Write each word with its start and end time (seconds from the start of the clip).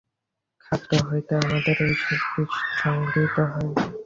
খাদ্য 0.65 0.91
হইতে 1.07 1.33
আমাদের 1.41 1.75
এই 1.85 1.95
শক্তি 2.03 2.41
সংগৃহীত 2.77 3.37
হয়। 3.51 3.71